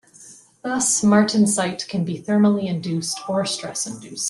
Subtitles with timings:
[0.63, 4.19] Thus, martensite can be thermally induced or stress induced.